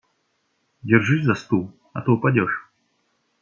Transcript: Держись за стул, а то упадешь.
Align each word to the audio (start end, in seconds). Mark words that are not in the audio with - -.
Держись 0.81 1.25
за 1.25 1.35
стул, 1.35 1.71
а 1.93 2.01
то 2.01 2.13
упадешь. 2.13 2.71